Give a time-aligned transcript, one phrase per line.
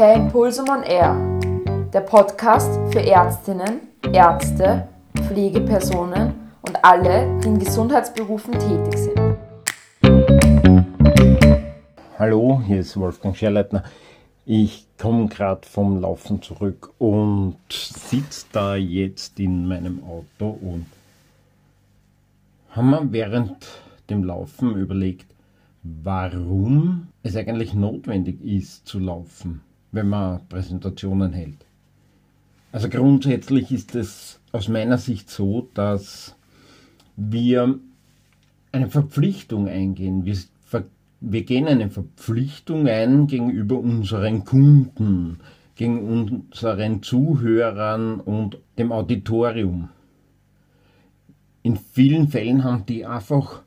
[0.00, 1.14] Per Impulsum on Air,
[1.92, 3.80] der Podcast für Ärztinnen,
[4.14, 4.88] Ärzte,
[5.26, 6.32] Pflegepersonen
[6.62, 9.36] und alle, die in Gesundheitsberufen tätig sind.
[12.18, 13.84] Hallo, hier ist Wolfgang Scherleitner.
[14.46, 20.86] Ich komme gerade vom Laufen zurück und sitze da jetzt in meinem Auto und
[22.70, 23.68] haben wir während
[24.08, 25.26] dem Laufen überlegt,
[25.82, 29.60] warum es eigentlich notwendig ist zu laufen,
[29.92, 31.64] wenn man Präsentationen hält.
[32.72, 36.36] Also grundsätzlich ist es aus meiner Sicht so, dass
[37.16, 37.78] wir
[38.72, 40.24] eine Verpflichtung eingehen.
[40.24, 40.36] Wir,
[41.20, 45.40] wir gehen eine Verpflichtung ein gegenüber unseren Kunden,
[45.74, 49.88] gegen unseren Zuhörern und dem Auditorium.
[51.62, 53.62] In vielen Fällen haben die einfach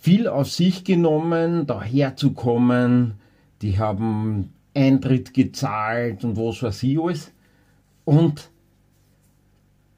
[0.00, 3.19] viel auf sich genommen, daherzukommen.
[3.62, 7.32] Die haben Eintritt gezahlt und was weiß ich alles.
[8.04, 8.50] Und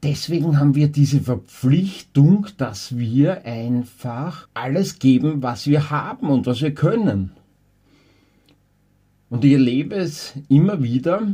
[0.03, 6.61] deswegen haben wir diese Verpflichtung, dass wir einfach alles geben, was wir haben und was
[6.61, 7.31] wir können.
[9.29, 11.27] Und ich erlebe es immer wieder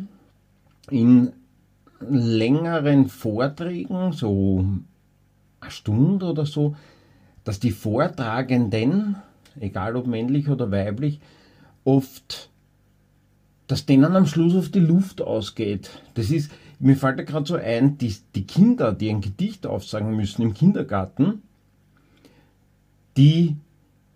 [0.90, 1.34] in
[2.00, 4.66] längeren Vorträgen, so
[5.60, 6.76] eine Stunde oder so,
[7.44, 9.18] dass die Vortragenden,
[9.60, 11.20] egal ob männlich oder weiblich,
[11.96, 12.50] oft,
[13.68, 16.02] dass denen am Schluss auf die Luft ausgeht.
[16.16, 20.16] Das ist, mir fällt da gerade so ein, die, die Kinder, die ein Gedicht aufsagen
[20.16, 21.42] müssen im Kindergarten,
[23.18, 23.56] die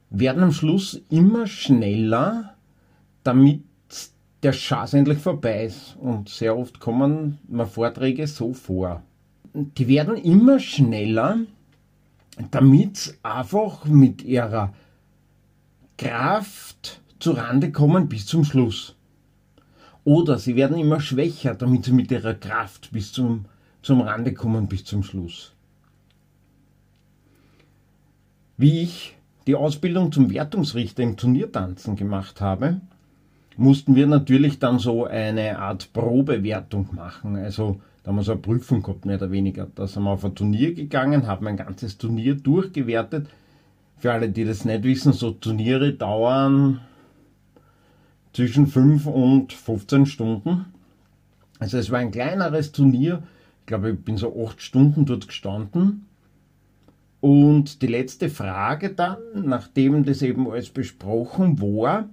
[0.10, 2.54] werden am Schluss immer schneller,
[3.24, 3.64] damit
[4.44, 5.96] der Schatz endlich vorbei ist.
[6.00, 9.02] Und sehr oft kommen mir Vorträge so vor.
[9.54, 11.40] Die werden immer schneller,
[12.52, 14.74] damit einfach mit ihrer
[15.98, 18.96] Kraft zurande kommen bis zum Schluss.
[20.04, 23.46] Oder sie werden immer schwächer, damit sie mit ihrer Kraft bis zum,
[23.82, 25.54] zum Rande kommen bis zum Schluss.
[28.58, 29.16] Wie ich
[29.48, 32.82] die Ausbildung zum Wertungsrichter im Turniertanzen gemacht habe,
[33.56, 37.38] mussten wir natürlich dann so eine Art Probewertung machen.
[37.38, 39.68] Also da haben wir so eine Prüfung gehabt, mehr oder weniger.
[39.74, 43.28] Da sind wir auf ein Turnier gegangen, haben ein ganzes Turnier durchgewertet.
[43.98, 46.82] Für alle, die das nicht wissen, so Turniere dauern
[48.34, 50.66] zwischen 5 und 15 Stunden.
[51.60, 53.24] Also es war ein kleineres Turnier.
[53.62, 56.06] Ich glaube, ich bin so 8 Stunden dort gestanden.
[57.22, 62.10] Und die letzte Frage dann, nachdem das eben alles besprochen war,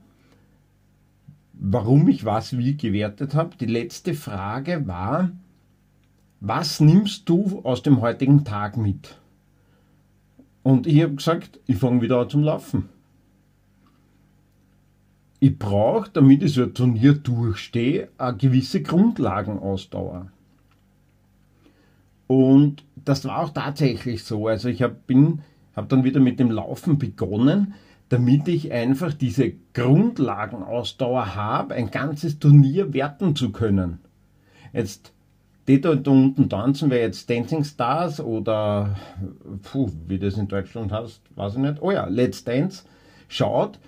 [1.55, 5.33] warum ich was wie gewertet habe, die letzte Frage war,
[6.39, 9.19] was nimmst du aus dem heutigen Tag mit?
[10.63, 12.89] Und ich habe gesagt, ich fange wieder an zum Laufen.
[15.41, 20.31] Ich brauche, damit ich so ein Turnier durchstehe, eine gewisse Grundlagenausdauer.
[22.27, 24.47] Und das war auch tatsächlich so.
[24.47, 24.97] Also ich habe
[25.75, 27.75] hab dann wieder mit dem Laufen begonnen,
[28.11, 33.99] damit ich einfach diese Grundlagenausdauer habe, ein ganzes Turnier werten zu können.
[34.73, 35.13] Jetzt
[35.69, 38.97] die da unten tanzen, wäre jetzt Dancing Stars oder,
[39.63, 41.81] puh, wie das in Deutschland heißt, weiß ich nicht.
[41.81, 42.85] Oh ja, Let's Dance
[43.29, 43.79] schaut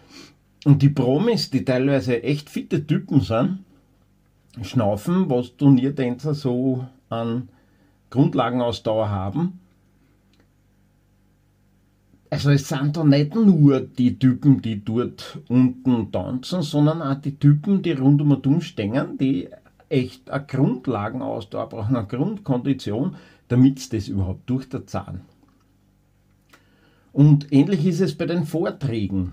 [0.65, 3.65] und die Promis, die teilweise echt fitte Typen sind,
[4.63, 7.49] schnaufen, was Turniertänzer so an
[8.11, 9.61] Grundlagenausdauer haben.
[12.31, 17.37] Also es sind da nicht nur die Typen, die dort unten tanzen, sondern auch die
[17.37, 19.49] Typen, die rund um und stehen, die
[19.89, 23.17] echt eine Grundlagenausdauer brauchen, eine Grundkondition,
[23.49, 25.23] damit sie das überhaupt durch der Zahn.
[27.13, 29.33] Und ähnlich ist es bei den Vorträgen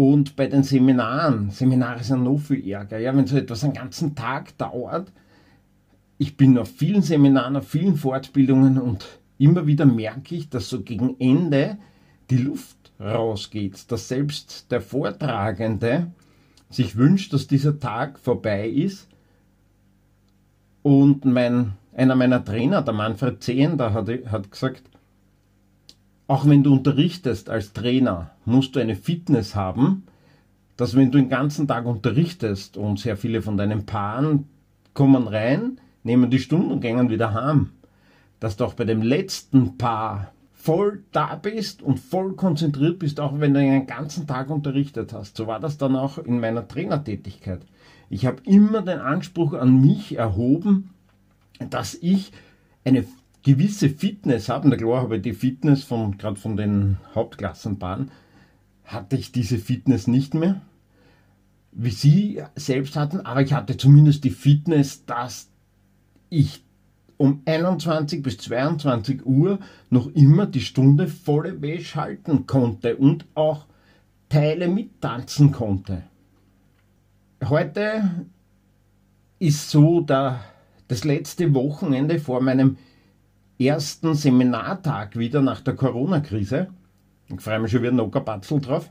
[0.00, 1.50] und bei den Seminaren.
[1.50, 2.98] Seminare sind noch viel ärger.
[2.98, 5.12] Ja, wenn so etwas einen ganzen Tag dauert,
[6.16, 9.04] ich bin auf vielen Seminaren, auf vielen Fortbildungen und
[9.36, 11.76] immer wieder merke ich, dass so gegen Ende
[12.30, 16.10] die Luft rausgeht, dass selbst der Vortragende
[16.70, 19.06] sich wünscht, dass dieser Tag vorbei ist
[20.80, 24.84] und mein, einer meiner Trainer, der Manfred Zehender, hat, hat gesagt,
[26.30, 30.04] auch wenn du unterrichtest als Trainer, musst du eine Fitness haben,
[30.76, 34.46] dass wenn du den ganzen Tag unterrichtest und sehr viele von deinen Paaren
[34.94, 37.70] kommen rein, nehmen die Stunden und gehen wieder heim,
[38.38, 43.40] dass du auch bei dem letzten Paar voll da bist und voll konzentriert bist, auch
[43.40, 45.36] wenn du den ganzen Tag unterrichtet hast.
[45.36, 47.62] So war das dann auch in meiner Trainertätigkeit.
[48.08, 50.90] Ich habe immer den Anspruch an mich erhoben,
[51.70, 52.30] dass ich
[52.84, 53.04] eine
[53.42, 54.68] gewisse Fitness habe.
[54.68, 58.10] Na klar habe ich die Fitness von, gerade von den Hauptklassenbahnen,
[58.84, 60.62] hatte ich diese Fitness nicht mehr.
[61.72, 65.50] wie sie selbst hatten, aber ich hatte zumindest die Fitness, dass
[66.28, 66.64] ich
[67.16, 69.58] um 21 bis 22 Uhr
[69.90, 73.66] noch immer die Stunde volle Wäsche halten konnte und auch
[74.28, 76.02] Teile mittanzen konnte.
[77.44, 78.26] Heute
[79.38, 80.40] ist so der,
[80.88, 82.78] das letzte Wochenende vor meinem
[83.60, 86.68] ersten Seminartag wieder nach der Corona-Krise.
[87.28, 88.90] Ich freue mich schon wieder noch ein Batzel drauf.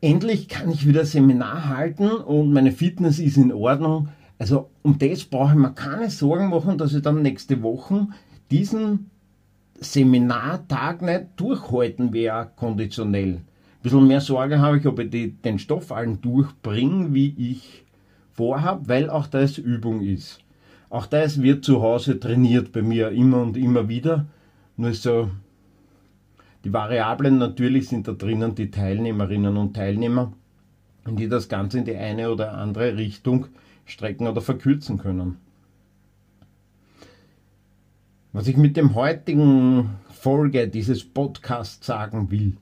[0.00, 4.08] Endlich kann ich wieder Seminar halten und meine Fitness ist in Ordnung.
[4.38, 8.08] Also um das brauche ich mir keine Sorgen machen, dass ich dann nächste Woche
[8.50, 9.10] diesen
[9.78, 13.34] Seminartag nicht durchhalten werde, konditionell.
[13.34, 13.44] Ein
[13.82, 17.84] bisschen mehr Sorge habe ich, ob ich die, den Stoff allen durchbringe, wie ich
[18.32, 20.41] vorhabe, weil auch das Übung ist.
[20.92, 24.26] Auch das wird zu Hause trainiert bei mir immer und immer wieder.
[24.76, 25.30] Nur so,
[26.64, 30.34] die Variablen natürlich sind da drinnen die Teilnehmerinnen und Teilnehmer,
[31.08, 33.46] die das Ganze in die eine oder andere Richtung
[33.86, 35.38] strecken oder verkürzen können.
[38.34, 42.58] Was ich mit dem heutigen Folge dieses Podcasts sagen will,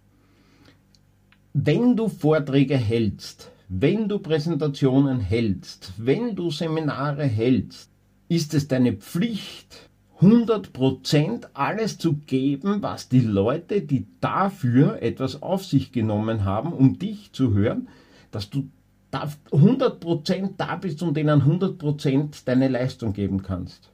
[1.53, 7.91] wenn du Vorträge hältst, wenn du Präsentationen hältst, wenn du Seminare hältst,
[8.31, 9.91] ist es deine Pflicht,
[10.21, 16.99] 100% alles zu geben, was die Leute, die dafür etwas auf sich genommen haben, um
[16.99, 17.89] dich zu hören,
[18.31, 18.69] dass du
[19.13, 23.91] 100% da bist und denen 100% deine Leistung geben kannst.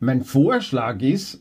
[0.00, 1.40] Mein Vorschlag ist,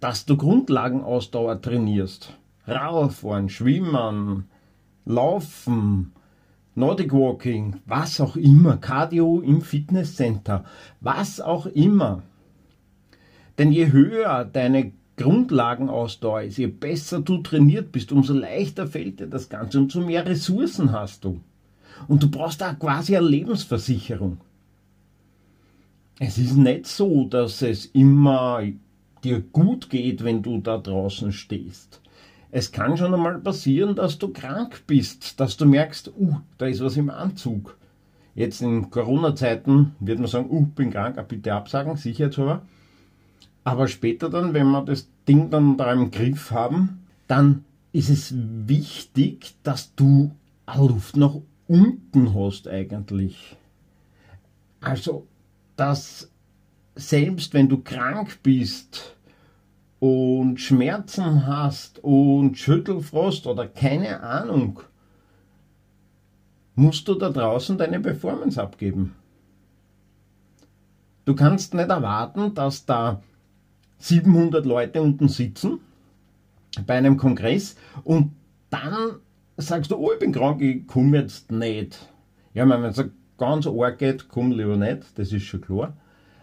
[0.00, 2.32] dass du Grundlagenausdauer trainierst.
[2.66, 4.48] Radfahren, Schwimmen,
[5.04, 6.12] Laufen,
[6.78, 10.66] Nordic Walking, was auch immer, Cardio im Fitnesscenter,
[11.00, 12.22] was auch immer.
[13.56, 19.26] Denn je höher deine Grundlagenausdauer ist, je besser du trainiert bist, umso leichter fällt dir
[19.26, 21.40] das Ganze, umso mehr Ressourcen hast du.
[22.08, 24.36] Und du brauchst da quasi eine Lebensversicherung.
[26.18, 28.62] Es ist nicht so, dass es immer
[29.24, 32.02] dir gut geht, wenn du da draußen stehst.
[32.50, 36.82] Es kann schon einmal passieren, dass du krank bist, dass du merkst, uh, da ist
[36.82, 37.76] was im Anzug.
[38.34, 42.62] Jetzt in Corona-Zeiten wird man sagen, uh, bin krank, bitte absagen, sicherheitshalber.
[43.64, 48.32] Aber später dann, wenn wir das Ding dann da im Griff haben, dann ist es
[48.36, 50.30] wichtig, dass du
[50.76, 51.34] Luft nach
[51.66, 53.56] unten hast eigentlich.
[54.80, 55.26] Also
[55.76, 56.30] dass
[56.94, 59.15] selbst wenn du krank bist
[60.06, 64.78] und Schmerzen hast und Schüttelfrost oder keine Ahnung,
[66.76, 69.16] musst du da draußen deine Performance abgeben.
[71.24, 73.20] Du kannst nicht erwarten, dass da
[73.98, 75.80] 700 Leute unten sitzen
[76.86, 77.74] bei einem Kongress
[78.04, 78.30] und
[78.70, 79.16] dann
[79.56, 82.12] sagst du, oh, ich bin krank, ich komme jetzt nicht.
[82.54, 85.96] Ja, wenn man sagt, ganz arg geht, komm lieber nicht, das ist schon klar.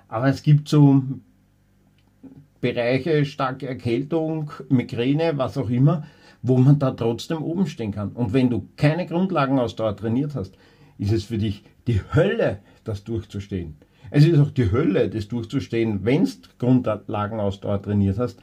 [0.09, 1.01] Aber es gibt so
[2.63, 6.07] Bereiche, starke Erkältung, Migräne, was auch immer,
[6.42, 8.13] wo man da trotzdem oben stehen kann.
[8.13, 10.56] Und wenn du keine Grundlagenausdauer trainiert hast,
[10.98, 13.75] ist es für dich die Hölle, das durchzustehen.
[14.12, 18.39] Es ist auch die Hölle, das durchzustehen, wenn du Grundlagenausdauer trainiert hast,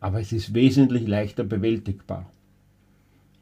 [0.00, 2.24] aber es ist wesentlich leichter bewältigbar.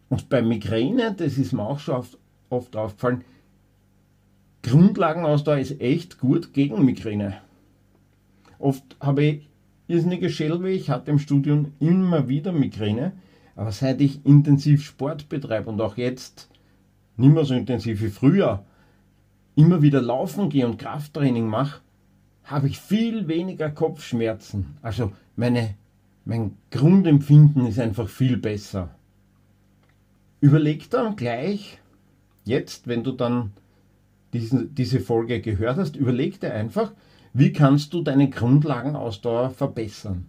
[0.08, 2.18] Und bei Migräne, das ist mir auch schon oft,
[2.50, 3.24] oft aufgefallen,
[4.64, 7.36] Grundlagenausdauer ist echt gut gegen Migräne.
[8.58, 9.48] Oft habe ich
[9.88, 13.12] irrsinnige Schellweh, ich hatte im Studium immer wieder Migräne,
[13.54, 16.48] aber seit ich intensiv Sport betreibe und auch jetzt
[17.16, 18.64] nicht mehr so intensiv wie früher,
[19.54, 21.80] immer wieder laufen gehe und Krafttraining mache,
[22.44, 24.76] habe ich viel weniger Kopfschmerzen.
[24.82, 25.74] Also meine,
[26.24, 28.90] mein Grundempfinden ist einfach viel besser.
[30.40, 31.78] Überleg dann gleich,
[32.44, 33.52] jetzt, wenn du dann
[34.32, 36.92] diesen, diese Folge gehört hast, überleg dir einfach,
[37.38, 40.26] wie kannst du deine Grundlagenausdauer verbessern.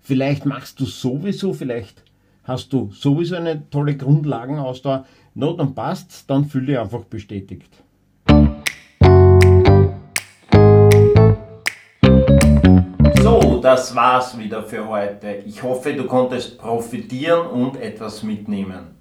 [0.00, 2.04] Vielleicht machst du sowieso, vielleicht
[2.44, 5.06] hast du sowieso eine tolle Grundlagenausdauer.
[5.34, 7.72] No, dann passt, dann fühle dich einfach bestätigt.
[13.22, 15.36] So, das war's wieder für heute.
[15.46, 19.00] Ich hoffe, du konntest profitieren und etwas mitnehmen.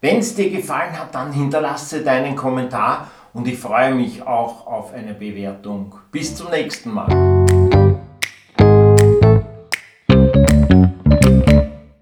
[0.00, 4.92] Wenn es dir gefallen hat, dann hinterlasse deinen Kommentar und ich freue mich auch auf
[4.92, 5.94] eine Bewertung.
[6.10, 7.91] Bis zum nächsten Mal.